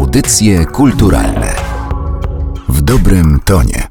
Audycje 0.00 0.66
kulturalne 0.66 1.54
w 2.68 2.82
dobrym 2.82 3.40
tonie. 3.44 3.88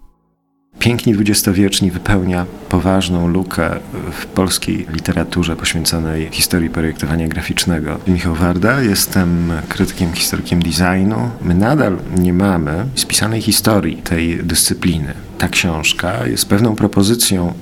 Piękni 0.79 1.13
dwudziestowieczni 1.13 1.91
wypełnia 1.91 2.45
poważną 2.69 3.27
lukę 3.27 3.69
w 4.11 4.25
polskiej 4.25 4.87
literaturze 4.93 5.55
poświęconej 5.55 6.29
historii 6.31 6.69
projektowania 6.69 7.27
graficznego. 7.27 7.99
Michał 8.07 8.35
Warda, 8.35 8.81
jestem 8.81 9.51
krytykiem, 9.69 10.13
historykiem 10.13 10.61
designu. 10.61 11.31
My 11.41 11.55
nadal 11.55 11.97
nie 12.17 12.33
mamy 12.33 12.85
spisanej 12.95 13.41
historii 13.41 13.97
tej 13.97 14.43
dyscypliny. 14.43 15.13
Ta 15.37 15.49
książka 15.49 16.27
jest 16.27 16.49
pewną 16.49 16.75
propozycją 16.75 17.53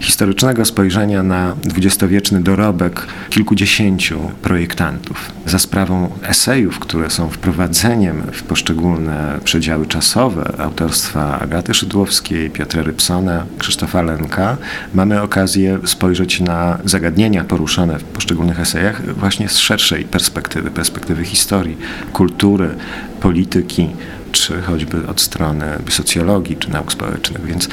historycznego 0.00 0.64
spojrzenia 0.64 1.22
na 1.22 1.56
dwudziestowieczny 1.62 2.42
dorobek 2.42 3.06
kilkudziesięciu 3.30 4.20
projektantów. 4.42 5.32
Za 5.46 5.58
sprawą 5.58 6.10
esejów, 6.22 6.78
które 6.78 7.10
są 7.10 7.28
wprowadzeniem 7.28 8.22
w 8.32 8.42
poszczególne 8.42 9.38
przedziały 9.44 9.86
czasowe 9.86 10.54
autorstwa 10.58 11.40
Agaty 11.40 11.74
Szydłowskiej, 11.74 12.50
Piotra 12.50 12.82
Rybsona, 12.82 13.44
Krzysztofa 13.58 14.02
Lenka, 14.02 14.53
mamy 14.94 15.22
okazję 15.22 15.78
spojrzeć 15.84 16.40
na 16.40 16.78
zagadnienia 16.84 17.44
poruszane 17.44 17.98
w 17.98 18.04
poszczególnych 18.04 18.60
esejach 18.60 19.14
właśnie 19.14 19.48
z 19.48 19.58
szerszej 19.58 20.04
perspektywy, 20.04 20.70
perspektywy 20.70 21.24
historii, 21.24 21.76
kultury, 22.12 22.74
polityki, 23.20 23.88
czy 24.34 24.62
choćby 24.62 25.06
od 25.06 25.20
strony 25.20 25.66
socjologii 25.88 26.56
czy 26.56 26.70
nauk 26.70 26.92
społecznych. 26.92 27.46
Więc 27.46 27.68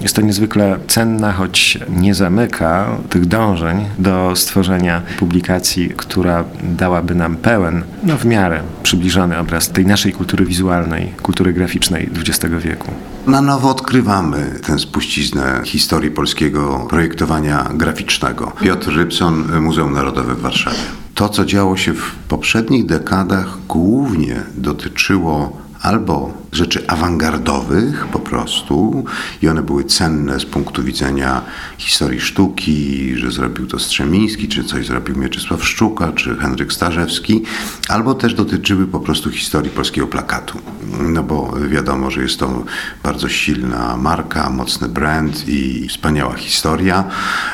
jest 0.00 0.16
to 0.16 0.22
niezwykle 0.22 0.78
cenna, 0.88 1.32
choć 1.32 1.78
nie 1.88 2.14
zamyka 2.14 2.98
tych 3.10 3.26
dążeń 3.26 3.84
do 3.98 4.32
stworzenia 4.36 5.02
publikacji, 5.18 5.92
która 5.96 6.44
dałaby 6.62 7.14
nam 7.14 7.36
pełen, 7.36 7.84
no 8.02 8.16
w 8.16 8.24
miarę 8.24 8.60
przybliżony 8.82 9.38
obraz 9.38 9.68
tej 9.68 9.86
naszej 9.86 10.12
kultury 10.12 10.44
wizualnej, 10.44 11.12
kultury 11.22 11.52
graficznej 11.52 12.10
XX 12.16 12.54
wieku. 12.58 12.90
Na 13.26 13.42
nowo 13.42 13.70
odkrywamy 13.70 14.60
tę 14.66 14.78
spuściznę 14.78 15.60
historii 15.64 16.10
polskiego 16.10 16.86
projektowania 16.90 17.70
graficznego. 17.74 18.52
Piotr 18.60 18.96
Rybson, 18.96 19.60
Muzeum 19.60 19.92
Narodowe 19.92 20.34
w 20.34 20.40
Warszawie. 20.40 20.76
To, 21.14 21.28
co 21.28 21.44
działo 21.44 21.76
się 21.76 21.94
w 21.94 22.14
poprzednich 22.28 22.86
dekadach, 22.86 23.58
głównie 23.68 24.42
dotyczyło 24.56 25.65
albo 25.86 26.45
rzeczy 26.56 26.86
awangardowych 26.86 28.06
po 28.12 28.18
prostu 28.18 29.04
i 29.42 29.48
one 29.48 29.62
były 29.62 29.84
cenne 29.84 30.40
z 30.40 30.44
punktu 30.44 30.82
widzenia 30.82 31.42
historii 31.78 32.20
sztuki, 32.20 33.12
że 33.16 33.30
zrobił 33.30 33.66
to 33.66 33.78
Strzemiński, 33.78 34.48
czy 34.48 34.64
coś 34.64 34.86
zrobił 34.86 35.16
Mieczysław 35.16 35.64
Szczuka, 35.64 36.12
czy 36.12 36.36
Henryk 36.36 36.72
Starzewski, 36.72 37.42
albo 37.88 38.14
też 38.14 38.34
dotyczyły 38.34 38.86
po 38.86 39.00
prostu 39.00 39.30
historii 39.30 39.70
polskiego 39.70 40.06
plakatu. 40.06 40.58
No 41.00 41.22
bo 41.22 41.54
wiadomo, 41.68 42.10
że 42.10 42.22
jest 42.22 42.38
to 42.38 42.64
bardzo 43.02 43.28
silna 43.28 43.96
marka, 43.96 44.50
mocny 44.50 44.88
brand 44.88 45.48
i 45.48 45.88
wspaniała 45.88 46.34
historia. 46.34 47.04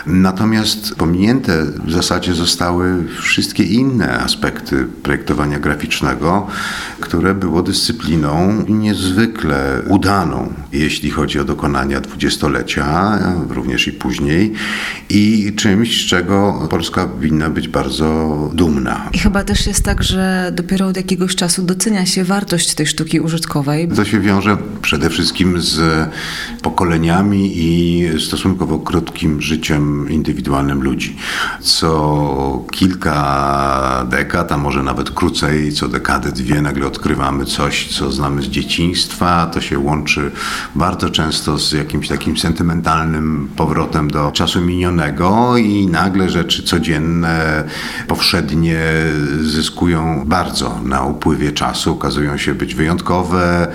Natomiast 0.06 0.94
pominięte 0.94 1.66
w 1.84 1.92
zasadzie 1.92 2.34
zostały 2.34 3.08
wszystkie 3.20 3.62
inne 3.62 4.20
aspekty 4.20 4.86
projektowania 5.02 5.58
graficznego, 5.58 6.46
które 7.00 7.34
było 7.34 7.62
dyscypliną 7.62 8.64
niezwykle 8.92 9.82
udaną, 9.88 10.52
jeśli 10.72 11.10
chodzi 11.10 11.38
o 11.38 11.44
dokonania 11.44 12.00
dwudziestolecia, 12.00 13.18
również 13.48 13.88
i 13.88 13.92
później, 13.92 14.52
i 15.08 15.52
czymś, 15.56 16.04
z 16.04 16.08
czego 16.08 16.66
Polska 16.70 17.06
powinna 17.06 17.50
być 17.50 17.68
bardzo 17.68 18.50
dumna. 18.54 19.08
I 19.12 19.18
chyba 19.18 19.44
też 19.44 19.66
jest 19.66 19.84
tak, 19.84 20.02
że 20.02 20.52
dopiero 20.56 20.86
od 20.86 20.96
jakiegoś 20.96 21.36
czasu 21.36 21.62
docenia 21.62 22.06
się 22.06 22.24
wartość 22.24 22.74
tej 22.74 22.86
sztuki 22.86 23.20
użytkowej. 23.20 23.88
To 23.88 24.04
się 24.04 24.20
wiąże 24.20 24.56
przede 24.82 25.10
wszystkim 25.10 25.60
z 25.60 26.08
pokoleniami 26.62 27.52
i 27.54 28.04
stosunkowo 28.26 28.78
krótkim 28.78 29.42
życiem 29.42 30.10
indywidualnym 30.10 30.82
ludzi. 30.82 31.16
Co 31.60 32.64
kilka 32.70 34.06
dekad, 34.10 34.52
a 34.52 34.56
może 34.56 34.82
nawet 34.82 35.10
krócej, 35.10 35.72
co 35.72 35.88
dekadę, 35.88 36.32
dwie 36.32 36.62
nagle 36.62 36.86
odkrywamy 36.86 37.44
coś, 37.44 37.88
co 37.88 38.12
znamy 38.12 38.42
z 38.42 38.48
dzieciństwa. 38.82 39.46
To 39.46 39.60
się 39.60 39.78
łączy 39.78 40.30
bardzo 40.74 41.10
często 41.10 41.58
z 41.58 41.72
jakimś 41.72 42.08
takim 42.08 42.38
sentymentalnym 42.38 43.48
powrotem 43.56 44.10
do 44.10 44.32
czasu 44.32 44.60
minionego 44.60 45.56
i 45.56 45.86
nagle 45.86 46.30
rzeczy 46.30 46.62
codzienne, 46.62 47.64
powszednie 48.08 48.78
zyskują 49.40 50.24
bardzo 50.26 50.80
na 50.84 51.02
upływie 51.02 51.52
czasu, 51.52 51.92
okazują 51.92 52.36
się 52.36 52.54
być 52.54 52.74
wyjątkowe, 52.74 53.68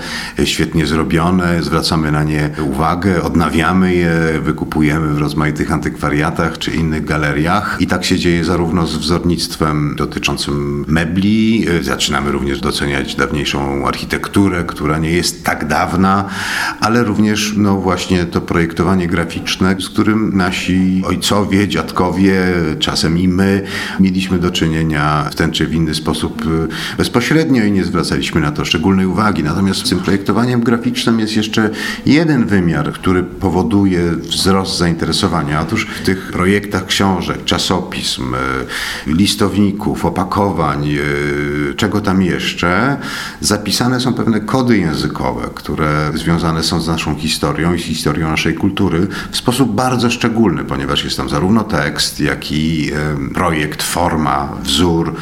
świetnie 0.44 0.86
zrobione, 0.86 1.62
zwracamy 1.62 2.12
na 2.12 2.24
nie 2.24 2.50
uwagę, 2.62 3.22
odnawiamy 3.22 3.94
je, 3.94 4.40
wykupujemy 4.42 5.14
w 5.14 5.18
rozmaitych 5.18 5.72
antykwariatach 5.72 6.58
czy 6.58 6.70
innych 6.70 7.04
galeriach 7.04 7.76
i 7.80 7.86
tak 7.86 8.04
się 8.04 8.18
dzieje 8.18 8.44
zarówno 8.44 8.86
z 8.86 8.96
wzornictwem 8.96 9.94
dotyczącym 9.96 10.84
mebli, 10.88 11.66
zaczynamy 11.80 12.32
również 12.32 12.60
doceniać 12.60 13.14
dawniejszą 13.14 13.86
architekturę, 13.86 14.64
która 14.64 14.87
nie 14.96 15.10
jest 15.10 15.44
tak 15.44 15.66
dawna, 15.66 16.24
ale 16.80 17.04
również 17.04 17.54
no 17.56 17.76
właśnie 17.76 18.24
to 18.24 18.40
projektowanie 18.40 19.06
graficzne, 19.06 19.76
z 19.80 19.88
którym 19.88 20.36
nasi 20.36 21.02
ojcowie, 21.06 21.68
dziadkowie, 21.68 22.42
czasem 22.78 23.18
i 23.18 23.28
my 23.28 23.62
mieliśmy 24.00 24.38
do 24.38 24.50
czynienia 24.50 25.28
w 25.30 25.34
ten 25.34 25.52
czy 25.52 25.66
w 25.66 25.74
inny 25.74 25.94
sposób 25.94 26.42
y, 26.46 26.96
bezpośrednio 26.96 27.64
i 27.64 27.72
nie 27.72 27.84
zwracaliśmy 27.84 28.40
na 28.40 28.52
to 28.52 28.64
szczególnej 28.64 29.06
uwagi. 29.06 29.42
Natomiast 29.42 29.88
tym 29.88 29.98
projektowaniem 30.00 30.60
graficznym 30.60 31.20
jest 31.20 31.36
jeszcze 31.36 31.70
jeden 32.06 32.46
wymiar, 32.46 32.92
który 32.92 33.22
powoduje 33.22 34.00
wzrost 34.16 34.78
zainteresowania. 34.78 35.60
Otóż 35.60 35.86
w 35.86 36.02
tych 36.02 36.32
projektach 36.32 36.86
książek, 36.86 37.44
czasopism, 37.44 38.34
y, 38.34 38.38
listowników, 39.06 40.04
opakowań, 40.04 40.88
y, 40.88 41.74
czego 41.76 42.00
tam 42.00 42.22
jeszcze, 42.22 42.96
zapisane 43.40 44.00
są 44.00 44.14
pewne 44.14 44.40
kody 44.40 44.77
językowe, 44.80 45.48
które 45.54 46.12
związane 46.14 46.62
są 46.62 46.80
z 46.80 46.88
naszą 46.88 47.14
historią 47.14 47.74
i 47.74 47.78
historią 47.78 48.28
naszej 48.28 48.54
kultury 48.54 49.06
w 49.30 49.36
sposób 49.36 49.74
bardzo 49.74 50.10
szczególny, 50.10 50.64
ponieważ 50.64 51.04
jest 51.04 51.16
tam 51.16 51.28
zarówno 51.28 51.64
tekst, 51.64 52.20
jak 52.20 52.52
i 52.52 52.90
projekt, 53.34 53.82
forma, 53.82 54.52
wzór, 54.62 55.14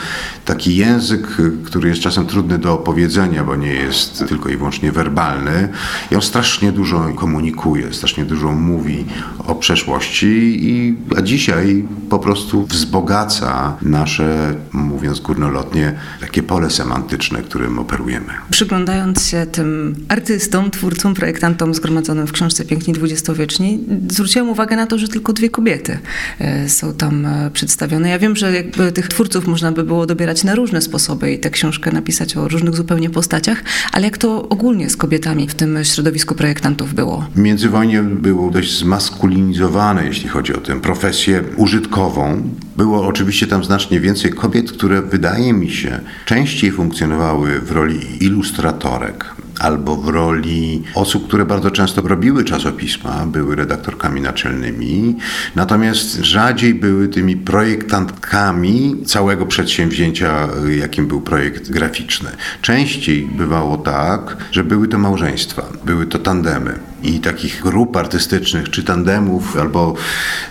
taki 0.45 0.77
język, 0.77 1.27
który 1.65 1.89
jest 1.89 2.01
czasem 2.01 2.27
trudny 2.27 2.59
do 2.59 2.75
opowiedzenia, 2.75 3.45
bo 3.45 3.57
nie 3.57 3.75
jest 3.75 4.25
tylko 4.29 4.49
i 4.49 4.57
wyłącznie 4.57 4.93
werbalny. 4.93 5.69
I 6.11 6.15
on 6.15 6.23
strasznie 6.23 6.73
dużo 6.73 7.09
komunikuje, 7.17 7.95
strasznie 7.95 8.25
dużo 8.25 8.53
mówi 8.53 9.05
o 9.47 9.55
przeszłości, 9.55 10.57
i, 10.61 10.97
a 11.17 11.23
dzisiaj 11.23 11.85
po 12.11 12.19
prostu 12.19 12.67
wzbogaca 12.67 13.77
nasze, 13.83 14.55
mówiąc 14.73 15.21
górnolotnie, 15.21 15.95
takie 16.21 16.43
pole 16.43 16.71
semantyczne, 16.71 17.43
którym 17.43 17.79
operujemy. 17.79 18.33
Przyglądając 18.51 19.27
się 19.27 19.46
tym 19.47 19.95
artystom, 20.09 20.71
twórcom, 20.71 21.15
projektantom 21.15 21.75
zgromadzonym 21.75 22.27
w 22.27 22.33
książce 22.33 22.65
Piękni 22.65 22.95
Dwudziestowieczni, 22.95 23.81
zwróciłam 24.11 24.49
uwagę 24.49 24.77
na 24.77 24.87
to, 24.87 24.99
że 24.99 25.09
tylko 25.09 25.33
dwie 25.33 25.51
kobiety 25.51 25.99
e, 26.39 26.69
są 26.69 26.93
tam 26.93 27.27
e, 27.27 27.51
przedstawione. 27.51 28.09
Ja 28.09 28.19
wiem, 28.19 28.37
że 28.37 28.53
jakby 28.53 28.93
tych 28.93 29.09
twórców 29.09 29.47
można 29.47 29.73
by 29.73 29.85
było 29.85 30.07
dobierać 30.07 30.45
na 30.45 30.55
różne 30.55 30.81
sposoby 30.81 31.33
i 31.33 31.39
tę 31.39 31.51
książkę 31.51 31.93
napisać 31.93 32.37
o 32.37 32.49
różnych 32.49 32.77
zupełnie 32.77 33.11
postaciach, 33.11 33.63
ale 33.93 34.05
jak 34.05 34.19
to 34.19 34.49
ogólnie 34.49 34.91
z 34.91 34.97
kobietami 34.97 35.49
w 35.49 35.55
tym 35.55 35.85
środowisku 35.85 36.35
projektantów 36.35 36.95
było? 36.95 37.27
Międzywojnie 37.37 38.03
było 38.03 38.51
dość 38.51 38.79
zmaskulinizowane, 38.79 40.07
jeśli 40.07 40.29
chodzi 40.29 40.55
o 40.55 40.61
tę 40.61 40.81
profesję 40.81 41.43
użytkową. 41.57 42.43
Było 42.77 43.07
oczywiście 43.07 43.47
tam 43.47 43.65
znacznie 43.65 44.01
więcej 44.01 44.33
kobiet, 44.33 44.73
które 44.73 45.03
wydaje 45.03 45.53
mi 45.53 45.71
się 45.71 46.01
częściej 46.25 46.73
funkcjonowały 46.73 47.61
w 47.61 47.71
roli 47.71 48.25
ilustratorek 48.25 49.36
albo 49.61 49.97
w 49.97 50.09
roli 50.09 50.83
osób, 50.95 51.29
które 51.29 51.45
bardzo 51.45 51.71
często 51.71 52.03
robiły 52.03 52.45
czasopisma, 52.45 53.27
były 53.27 53.57
redaktorkami 53.57 54.21
naczelnymi, 54.21 55.17
natomiast 55.55 56.15
rzadziej 56.15 56.75
były 56.75 57.09
tymi 57.09 57.37
projektantkami 57.37 58.97
całego 59.07 59.47
przedsięwzięcia, 59.47 60.49
jakim 60.79 61.07
był 61.07 61.21
projekt 61.21 61.71
graficzny. 61.71 62.31
Częściej 62.63 63.29
bywało 63.37 63.77
tak, 63.77 64.37
że 64.53 64.65
były 64.65 64.89
to 64.89 64.99
małżeństwa, 64.99 65.63
były 65.85 66.07
to 66.07 66.19
tandemy. 66.19 66.79
I 67.07 67.21
takich 67.21 67.63
grup 67.63 67.97
artystycznych, 67.97 68.71
czy 68.71 68.85
tandemów, 68.85 69.57
albo 69.57 69.95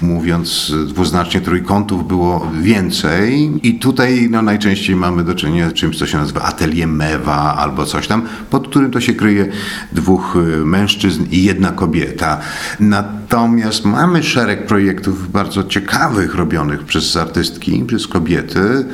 mówiąc 0.01 0.73
dwuznacznie 0.87 1.41
trójkątów 1.41 2.07
było 2.07 2.51
więcej 2.61 3.51
i 3.63 3.79
tutaj 3.79 4.27
no, 4.31 4.41
najczęściej 4.41 4.95
mamy 4.95 5.23
do 5.23 5.35
czynienia 5.35 5.69
z 5.69 5.73
czymś, 5.73 5.97
co 5.97 6.05
się 6.05 6.17
nazywa 6.17 6.41
atelier 6.41 6.87
mewa 6.87 7.55
albo 7.57 7.85
coś 7.85 8.07
tam, 8.07 8.21
pod 8.49 8.67
którym 8.67 8.91
to 8.91 9.01
się 9.01 9.13
kryje 9.13 9.47
dwóch 9.91 10.35
y, 10.35 10.65
mężczyzn 10.65 11.23
i 11.31 11.43
jedna 11.43 11.71
kobieta. 11.71 12.39
Natomiast 12.79 13.85
mamy 13.85 14.23
szereg 14.23 14.65
projektów 14.65 15.31
bardzo 15.31 15.63
ciekawych 15.63 16.35
robionych 16.35 16.83
przez 16.83 17.17
artystki, 17.17 17.83
przez 17.87 18.07
kobiety. 18.07 18.85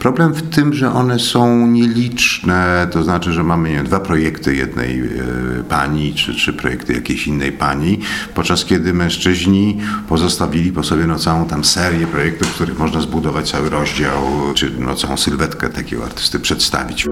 Problem 0.00 0.34
w 0.34 0.42
tym, 0.42 0.72
że 0.72 0.92
one 0.92 1.18
są 1.18 1.66
nieliczne, 1.66 2.88
to 2.90 3.02
znaczy, 3.02 3.32
że 3.32 3.44
mamy 3.44 3.70
nie 3.70 3.82
dwa 3.82 4.00
projekty 4.00 4.56
jednej 4.56 5.00
y, 5.00 5.64
pani, 5.68 6.14
czy 6.14 6.34
trzy 6.34 6.52
projekty 6.52 6.92
jakiejś 6.92 7.09
innej 7.16 7.52
pani, 7.52 7.98
podczas 8.34 8.64
kiedy 8.64 8.94
mężczyźni 8.94 9.78
pozostawili 10.08 10.72
po 10.72 10.82
sobie 10.82 11.06
no, 11.06 11.18
całą 11.18 11.46
tam 11.46 11.64
serię 11.64 12.06
projektów, 12.06 12.48
w 12.48 12.54
których 12.54 12.78
można 12.78 13.00
zbudować 13.00 13.50
cały 13.50 13.70
rozdział, 13.70 14.22
czy 14.54 14.70
no, 14.78 14.94
całą 14.94 15.16
sylwetkę 15.16 15.68
takiego 15.68 16.04
artysty 16.04 16.40
przedstawić. 16.40 17.06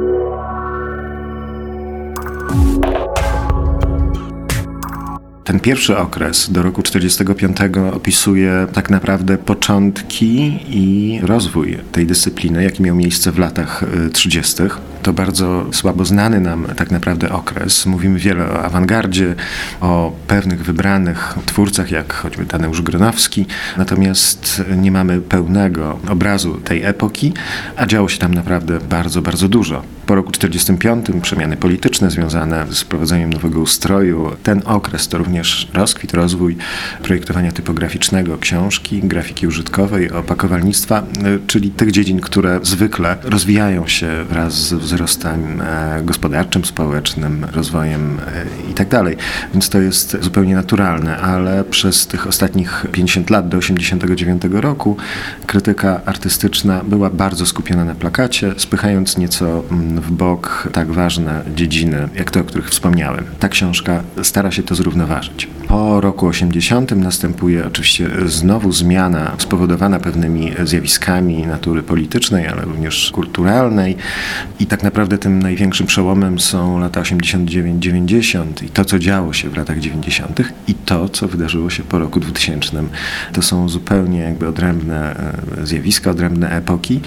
Ten 5.48 5.60
pierwszy 5.60 5.98
okres 5.98 6.52
do 6.52 6.62
roku 6.62 6.82
45 6.82 7.56
opisuje 7.92 8.66
tak 8.72 8.90
naprawdę 8.90 9.38
początki 9.38 10.58
i 10.68 11.20
rozwój 11.22 11.78
tej 11.92 12.06
dyscypliny, 12.06 12.64
jaki 12.64 12.82
miał 12.82 12.96
miejsce 12.96 13.32
w 13.32 13.38
latach 13.38 13.84
30. 14.12 14.62
Y, 14.62 14.68
to 15.02 15.12
bardzo 15.12 15.66
słabo 15.72 16.04
znany 16.04 16.40
nam 16.40 16.66
tak 16.76 16.90
naprawdę 16.90 17.32
okres. 17.32 17.86
Mówimy 17.86 18.18
wiele 18.18 18.44
o 18.44 18.62
awangardzie, 18.62 19.34
o 19.80 20.12
pewnych 20.26 20.64
wybranych 20.64 21.34
twórcach, 21.46 21.90
jak 21.90 22.12
choćby 22.12 22.46
Tadeusz 22.46 22.82
Gronowski, 22.82 23.46
natomiast 23.76 24.62
nie 24.76 24.92
mamy 24.92 25.20
pełnego 25.20 25.98
obrazu 26.08 26.54
tej 26.54 26.84
epoki, 26.84 27.32
a 27.76 27.86
działo 27.86 28.08
się 28.08 28.18
tam 28.18 28.34
naprawdę 28.34 28.78
bardzo, 28.90 29.22
bardzo 29.22 29.48
dużo. 29.48 29.97
Po 30.08 30.14
roku 30.14 30.32
45 30.32 31.06
przemiany 31.22 31.56
polityczne 31.56 32.10
związane 32.10 32.66
z 32.70 32.80
wprowadzeniem 32.80 33.32
nowego 33.32 33.60
ustroju, 33.60 34.30
ten 34.42 34.62
okres 34.64 35.08
to 35.08 35.18
również 35.18 35.68
rozkwit, 35.74 36.14
rozwój 36.14 36.56
projektowania 37.02 37.52
typograficznego, 37.52 38.38
książki, 38.38 39.00
grafiki 39.02 39.46
użytkowej, 39.46 40.10
opakowalnictwa, 40.10 41.02
czyli 41.46 41.70
tych 41.70 41.90
dziedzin, 41.90 42.20
które 42.20 42.60
zwykle 42.62 43.16
rozwijają 43.22 43.86
się 43.86 44.24
wraz 44.28 44.54
z 44.54 44.74
wzrostem 44.74 45.60
e, 45.60 46.02
gospodarczym, 46.04 46.64
społecznym, 46.64 47.46
rozwojem 47.52 48.18
e, 48.26 48.44
itd. 48.68 49.04
Tak 49.04 49.16
Więc 49.52 49.68
to 49.68 49.80
jest 49.80 50.16
zupełnie 50.20 50.54
naturalne, 50.54 51.18
ale 51.18 51.64
przez 51.64 52.06
tych 52.06 52.26
ostatnich 52.26 52.86
50 52.92 53.30
lat 53.30 53.48
do 53.48 53.56
89 53.56 54.42
roku 54.50 54.96
krytyka 55.46 56.00
artystyczna 56.04 56.84
była 56.84 57.10
bardzo 57.10 57.46
skupiona 57.46 57.84
na 57.84 57.94
plakacie, 57.94 58.54
spychając 58.56 59.18
nieco 59.18 59.64
mm, 59.70 59.97
w 60.00 60.10
bok 60.10 60.68
tak 60.72 60.92
ważne 60.92 61.42
dziedziny, 61.56 62.08
jak 62.14 62.30
te, 62.30 62.40
o 62.40 62.44
których 62.44 62.70
wspomniałem. 62.70 63.24
Ta 63.38 63.48
książka 63.48 64.02
stara 64.22 64.50
się 64.50 64.62
to 64.62 64.74
zrównoważyć. 64.74 65.48
Po 65.68 66.00
roku 66.00 66.26
80 66.26 66.90
następuje 66.90 67.66
oczywiście 67.66 68.10
znowu 68.26 68.72
zmiana 68.72 69.34
spowodowana 69.38 70.00
pewnymi 70.00 70.52
zjawiskami 70.64 71.46
natury 71.46 71.82
politycznej, 71.82 72.48
ale 72.48 72.62
również 72.62 73.10
kulturalnej 73.10 73.96
i 74.60 74.66
tak 74.66 74.82
naprawdę 74.82 75.18
tym 75.18 75.42
największym 75.42 75.86
przełomem 75.86 76.40
są 76.40 76.78
lata 76.78 77.02
89-90 77.02 78.64
i 78.64 78.68
to, 78.68 78.84
co 78.84 78.98
działo 78.98 79.32
się 79.32 79.50
w 79.50 79.56
latach 79.56 79.78
90. 79.78 80.40
i 80.68 80.74
to, 80.74 81.08
co 81.08 81.28
wydarzyło 81.28 81.70
się 81.70 81.82
po 81.82 81.98
roku 81.98 82.20
2000. 82.20 82.82
To 83.32 83.42
są 83.42 83.68
zupełnie 83.68 84.18
jakby 84.20 84.48
odrębne 84.48 85.16
e, 85.62 85.66
zjawiska, 85.66 86.10
odrębne 86.10 86.50
epoki. 86.50 87.00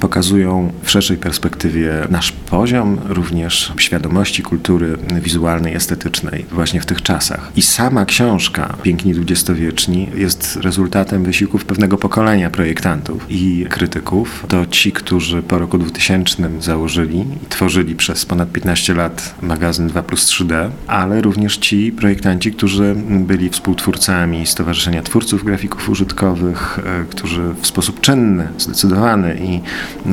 Pokazują 0.00 0.72
w 0.82 0.90
szerszej 0.90 1.16
perspektywie 1.16 1.92
nasz 2.10 2.32
poziom 2.38 2.98
również 3.08 3.72
świadomości 3.78 4.42
kultury 4.42 4.96
wizualnej, 5.22 5.74
estetycznej 5.74 6.44
właśnie 6.52 6.80
w 6.80 6.86
tych 6.86 7.02
czasach. 7.02 7.52
I 7.56 7.62
sama 7.62 8.04
książka 8.04 8.76
Piękni 8.82 9.14
Dwudziestowieczni 9.14 10.08
jest 10.14 10.56
rezultatem 10.56 11.24
wysiłków 11.24 11.64
pewnego 11.64 11.98
pokolenia 11.98 12.50
projektantów 12.50 13.26
i 13.28 13.66
krytyków. 13.70 14.46
To 14.48 14.66
ci, 14.66 14.92
którzy 14.92 15.42
po 15.42 15.58
roku 15.58 15.78
2000 15.78 16.48
założyli 16.60 17.20
i 17.20 17.46
tworzyli 17.48 17.94
przez 17.94 18.26
ponad 18.26 18.52
15 18.52 18.94
lat 18.94 19.34
magazyn 19.42 19.88
2 19.88 20.02
plus 20.02 20.26
3D, 20.26 20.70
ale 20.86 21.20
również 21.20 21.56
ci 21.56 21.92
projektanci, 21.92 22.52
którzy 22.52 22.94
byli 23.08 23.50
współtwórcami 23.50 24.46
Stowarzyszenia 24.46 25.02
Twórców 25.02 25.44
Grafików 25.44 25.88
Użytkowych, 25.88 26.78
e, 26.78 27.04
którzy 27.04 27.54
w 27.60 27.66
sposób 27.66 28.00
czynny, 28.00 28.48
zdecydowany 28.58 29.38
i 29.40 29.60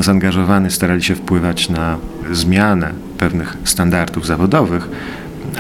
zaangażowany 0.04 0.72
starali 0.72 1.04
się 1.04 1.16
wpływać 1.16 1.69
na 1.69 1.98
zmianę 2.31 2.92
pewnych 3.18 3.57
standardów 3.63 4.25
zawodowych, 4.25 4.89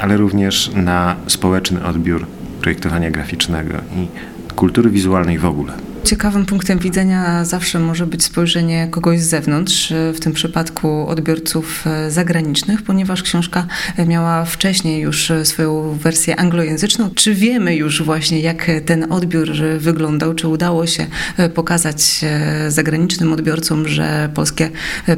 ale 0.01 0.17
również 0.17 0.71
na 0.75 1.15
społeczny 1.27 1.85
odbiór 1.85 2.27
projektowania 2.61 3.11
graficznego 3.11 3.73
i 3.95 4.07
kultury 4.55 4.89
wizualnej 4.89 5.39
w 5.39 5.45
ogóle. 5.45 5.73
Ciekawym 6.05 6.45
punktem 6.45 6.79
widzenia 6.79 7.45
zawsze 7.45 7.79
może 7.79 8.07
być 8.07 8.23
spojrzenie 8.23 8.87
kogoś 8.91 9.21
z 9.21 9.29
zewnątrz, 9.29 9.93
w 10.13 10.19
tym 10.19 10.33
przypadku 10.33 11.07
odbiorców 11.07 11.87
e, 11.87 12.11
zagranicznych, 12.11 12.81
ponieważ 12.81 13.23
książka 13.23 13.67
miała 14.07 14.45
wcześniej 14.45 15.01
już 15.01 15.31
swoją 15.43 15.97
wersję 15.97 16.39
anglojęzyczną. 16.39 17.09
Czy 17.15 17.33
wiemy 17.33 17.75
już 17.75 18.03
właśnie, 18.03 18.39
jak 18.39 18.71
ten 18.85 19.11
odbiór 19.11 19.51
wyglądał? 19.79 20.33
Czy 20.33 20.47
udało 20.47 20.87
się 20.87 21.07
e, 21.37 21.49
pokazać 21.49 22.21
e, 22.23 22.71
zagranicznym 22.71 23.33
odbiorcom, 23.33 23.87
że 23.87 24.29
polskie 24.33 24.69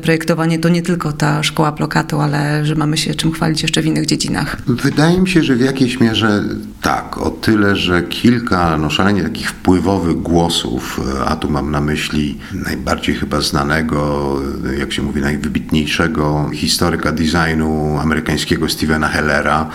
projektowanie 0.01 0.59
to 0.59 0.69
nie 0.69 0.81
tylko 0.81 1.13
ta 1.13 1.43
szkoła 1.43 1.71
plokatu, 1.71 2.21
ale 2.21 2.65
że 2.65 2.75
mamy 2.75 2.97
się 2.97 3.15
czym 3.15 3.31
chwalić 3.31 3.61
jeszcze 3.61 3.81
w 3.81 3.85
innych 3.85 4.05
dziedzinach? 4.05 4.57
Wydaje 4.67 5.21
mi 5.21 5.29
się, 5.29 5.43
że 5.43 5.55
w 5.55 5.61
jakiejś 5.61 5.99
mierze 5.99 6.43
tak. 6.81 7.17
O 7.17 7.29
tyle, 7.29 7.75
że 7.75 8.03
kilka 8.03 8.77
no, 8.77 8.89
szalenie 8.89 9.23
takich 9.23 9.49
wpływowych 9.49 10.21
głosów, 10.21 10.76
a 11.25 11.35
tu 11.35 11.49
mam 11.49 11.71
na 11.71 11.81
myśli 11.81 12.39
najbardziej 12.53 13.15
chyba 13.15 13.41
znanego, 13.41 14.35
jak 14.79 14.93
się 14.93 15.01
mówi, 15.01 15.21
najwybitniejszego 15.21 16.49
historyka 16.53 17.11
designu 17.11 17.99
amerykańskiego 17.99 18.69
Stevena 18.69 19.07
Hellera. 19.07 19.69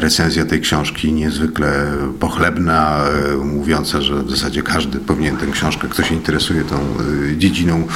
Recenzja 0.00 0.44
tej 0.44 0.60
książki 0.60 1.12
niezwykle 1.12 1.86
pochlebna, 2.20 3.04
mówiąca, 3.44 4.00
że 4.00 4.22
w 4.22 4.30
zasadzie 4.30 4.62
każdy 4.62 4.98
powinien 4.98 5.36
tę 5.36 5.46
książkę, 5.46 5.88
kto 5.88 6.02
się 6.02 6.14
interesuje 6.14 6.64
tą 6.64 6.76
e, 6.76 7.36
dziedziną, 7.36 7.86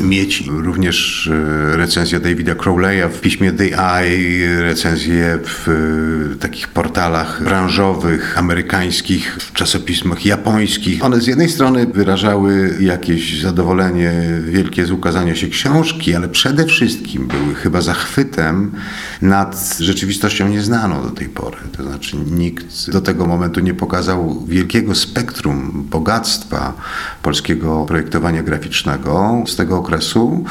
e, 0.00 0.02
mieć. 0.02 0.44
Również 0.46 1.26
e, 1.72 1.76
recenzja 1.76 2.20
Davida 2.20 2.54
Crowley'a 2.54 3.08
w 3.08 3.20
piśmie 3.20 3.52
The 3.52 3.94
Eye, 3.94 4.62
recenzje 4.62 5.38
w 5.44 6.36
takich 6.40 6.68
portalach 6.68 7.44
branżowych, 7.44 8.38
amerykańskich, 8.38 9.36
w 9.40 9.52
czasopismach 9.52 10.26
japońskich. 10.26 11.04
One 11.04 11.20
z 11.20 11.26
jednej 11.26 11.48
strony 11.48 11.86
wyrażały 11.86 12.76
jakieś 12.80 13.40
zadowolenie 13.42 14.12
wielkie 14.44 14.86
z 14.86 14.90
ukazania 14.90 15.34
się 15.34 15.48
książki, 15.48 16.14
ale 16.14 16.28
przede 16.28 16.66
wszystkim 16.66 17.28
były 17.28 17.54
chyba 17.54 17.80
zachwytem 17.80 18.72
nad 19.22 19.76
rzeczywistością 19.80 20.48
nieznaną 20.48 20.91
do 21.00 21.10
tej 21.10 21.28
pory. 21.28 21.56
To 21.76 21.82
znaczy 21.82 22.16
nikt 22.30 22.90
do 22.90 23.00
tego 23.00 23.26
momentu 23.26 23.60
nie 23.60 23.74
pokazał 23.74 24.44
wielkiego 24.46 24.94
spektrum 24.94 25.86
bogactwa 25.90 26.72
polskiego 27.22 27.84
projektowania 27.88 28.42
graficznego 28.42 29.44
z 29.46 29.56
tego 29.56 29.78
okresu 29.78 30.44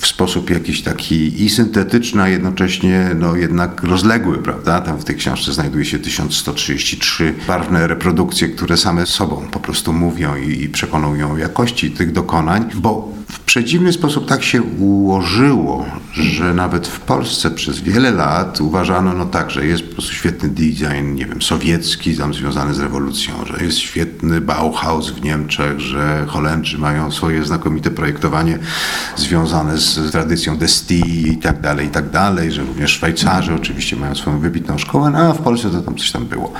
w 0.00 0.06
sposób 0.06 0.50
jakiś 0.50 0.82
taki 0.82 1.44
i 1.44 1.50
syntetyczny, 1.50 2.22
a 2.22 2.28
jednocześnie 2.28 3.10
no, 3.14 3.36
jednak 3.36 3.82
rozległy, 3.82 4.38
prawda? 4.38 4.80
Tam 4.80 4.98
w 4.98 5.04
tej 5.04 5.16
książce 5.16 5.52
znajduje 5.52 5.84
się 5.84 5.98
1133 5.98 7.34
barwne 7.46 7.86
reprodukcje, 7.86 8.48
które 8.48 8.76
same 8.76 9.06
sobą 9.06 9.48
po 9.50 9.60
prostu 9.60 9.92
mówią 9.92 10.36
i, 10.36 10.62
i 10.62 10.68
przekonują 10.68 11.36
jakości 11.36 11.90
tych 11.90 12.12
dokonań, 12.12 12.70
bo 12.74 13.19
w 13.50 13.52
przedziwny 13.52 13.92
sposób 13.92 14.28
tak 14.28 14.42
się 14.42 14.62
ułożyło, 14.62 15.86
że 16.12 16.54
nawet 16.54 16.88
w 16.88 17.00
Polsce 17.00 17.50
przez 17.50 17.80
wiele 17.80 18.10
lat 18.10 18.60
uważano, 18.60 19.12
no 19.12 19.24
tak, 19.24 19.50
że 19.50 19.66
jest 19.66 19.82
po 19.82 19.92
prostu 19.92 20.12
świetny 20.12 20.48
design, 20.48 21.14
nie 21.14 21.26
wiem, 21.26 21.42
sowiecki, 21.42 22.16
tam 22.16 22.34
związany 22.34 22.74
z 22.74 22.78
rewolucją, 22.78 23.34
że 23.46 23.64
jest 23.64 23.78
świetny 23.78 24.40
Bauhaus 24.40 25.10
w 25.10 25.22
Niemczech, 25.22 25.80
że 25.80 26.24
Holendrzy 26.28 26.78
mają 26.78 27.10
swoje 27.10 27.44
znakomite 27.44 27.90
projektowanie 27.90 28.58
związane 29.16 29.78
z 29.78 30.12
tradycją 30.12 30.56
Desti 30.56 31.28
i 31.28 31.36
tak 31.36 31.60
dalej, 31.60 31.86
i 31.86 31.90
tak 31.90 32.10
dalej, 32.10 32.52
że 32.52 32.62
również 32.62 32.90
Szwajcarzy 32.90 33.54
oczywiście 33.54 33.96
mają 33.96 34.14
swoją 34.14 34.38
wybitną 34.38 34.78
szkołę, 34.78 35.10
no 35.10 35.18
a 35.18 35.32
w 35.32 35.42
Polsce 35.42 35.70
to 35.70 35.80
tam 35.80 35.96
coś 35.96 36.10
tam 36.10 36.26
było. 36.26 36.52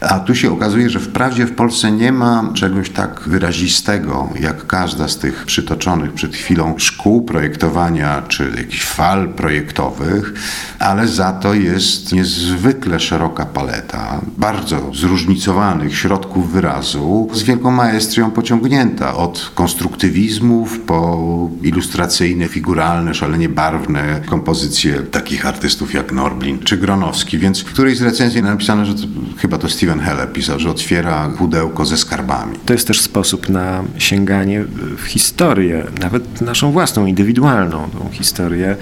A 0.00 0.18
tu 0.18 0.34
się 0.34 0.52
okazuje, 0.52 0.90
że 0.90 1.00
wprawdzie 1.00 1.46
w 1.46 1.54
Polsce 1.54 1.92
nie 1.92 2.12
ma 2.12 2.50
czegoś 2.54 2.90
tak 2.90 3.20
wyrazistego, 3.26 4.28
jak 4.40 4.66
każda 4.66 5.08
z 5.08 5.18
tych 5.18 5.46
przytoczonych 5.46 6.15
przed 6.16 6.36
chwilą 6.36 6.74
szkół 6.78 7.24
projektowania, 7.24 8.22
czy 8.28 8.52
jakichś 8.56 8.84
fal 8.84 9.28
projektowych, 9.28 10.32
ale 10.78 11.08
za 11.08 11.32
to 11.32 11.54
jest 11.54 12.12
niezwykle 12.12 13.00
szeroka 13.00 13.46
paleta 13.46 14.20
bardzo 14.38 14.90
zróżnicowanych 14.94 15.98
środków 15.98 16.52
wyrazu, 16.52 17.28
z 17.32 17.42
wielką 17.42 17.70
maestrią 17.70 18.30
pociągnięta 18.30 19.14
od 19.14 19.52
konstruktywizmów 19.54 20.80
po 20.80 21.50
ilustracyjne, 21.62 22.48
figuralne, 22.48 23.14
szalenie 23.14 23.48
barwne 23.48 24.20
kompozycje 24.26 24.94
takich 24.94 25.46
artystów 25.46 25.94
jak 25.94 26.12
Norblin 26.12 26.58
czy 26.58 26.76
Gronowski. 26.76 27.38
Więc 27.38 27.60
w 27.60 27.64
którejś 27.64 27.98
z 27.98 28.02
recenzji 28.02 28.42
napisano, 28.42 28.84
że 28.84 28.94
to, 28.94 29.00
chyba 29.38 29.58
to 29.58 29.68
Steven 29.68 30.00
Heller 30.00 30.32
pisał, 30.32 30.58
że 30.58 30.70
otwiera 30.70 31.30
pudełko 31.38 31.84
ze 31.84 31.96
skarbami. 31.96 32.58
To 32.66 32.72
jest 32.72 32.86
też 32.86 33.00
sposób 33.00 33.48
na 33.48 33.84
sięganie 33.98 34.64
w 34.96 35.02
historię, 35.02 35.86
nawet 36.06 36.40
naszą 36.40 36.72
własną, 36.72 37.06
indywidualną 37.06 37.88
tą 37.90 38.10
historię, 38.12 38.76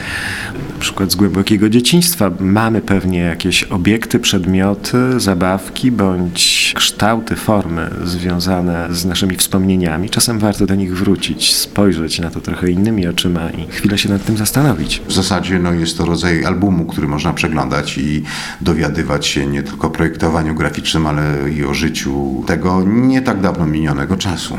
na 0.74 0.80
przykład 0.80 1.12
z 1.12 1.14
głębokiego 1.14 1.68
dzieciństwa. 1.68 2.30
Mamy 2.40 2.80
pewnie 2.80 3.18
jakieś 3.18 3.64
obiekty, 3.64 4.18
przedmioty, 4.18 5.20
zabawki 5.20 5.90
bądź 5.90 6.72
kształty, 6.76 7.36
formy 7.36 7.90
związane 8.04 8.88
z 8.90 9.04
naszymi 9.04 9.36
wspomnieniami. 9.36 10.10
Czasem 10.10 10.38
warto 10.38 10.66
do 10.66 10.74
nich 10.74 10.96
wrócić, 10.96 11.54
spojrzeć 11.54 12.18
na 12.18 12.30
to 12.30 12.40
trochę 12.40 12.70
innymi 12.70 13.06
oczyma 13.06 13.50
i 13.50 13.66
chwilę 13.70 13.98
się 13.98 14.08
nad 14.08 14.24
tym 14.24 14.36
zastanowić. 14.36 15.02
W 15.08 15.12
zasadzie 15.12 15.58
no, 15.58 15.72
jest 15.72 15.98
to 15.98 16.06
rodzaj 16.06 16.44
albumu, 16.44 16.84
który 16.84 17.08
można 17.08 17.32
przeglądać 17.32 17.98
i 17.98 18.22
dowiadywać 18.60 19.26
się 19.26 19.46
nie 19.46 19.62
tylko 19.62 19.86
o 19.86 19.90
projektowaniu 19.90 20.54
graficznym, 20.54 21.06
ale 21.06 21.50
i 21.50 21.64
o 21.64 21.74
życiu 21.74 22.44
tego 22.46 22.82
nie 22.86 23.22
tak 23.22 23.40
dawno 23.40 23.66
minionego 23.66 24.16
czasu. 24.16 24.58